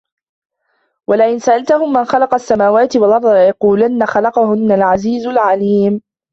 [1.09, 6.01] وَلَئِنْ سَأَلْتَهُمْ مَنْ خَلَقَ السَّمَاوَاتِ وَالْأَرْضَ لَيَقُولُنَّ خَلَقَهُنَّ الْعَزِيزُ الْعَلِيمُ